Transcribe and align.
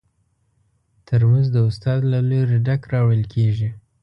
ترموز 1.07 1.47
د 1.55 1.57
استاد 1.69 1.99
له 2.11 2.19
لوري 2.29 2.57
ډک 2.65 2.81
راوړل 2.93 3.23
کېږي. 3.33 3.69